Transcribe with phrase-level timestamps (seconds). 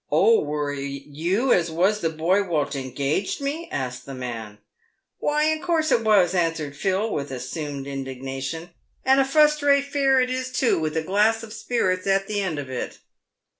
[0.11, 4.57] "Oh, were it you as was the boy wot engaged me?" asked the man."
[5.19, 8.69] Why, in course it was," answered Phil, with assumed indigna tion,"
[9.05, 12.41] and a fust rate fare it is too, with a glass of spirits at the
[12.41, 12.97] end of it."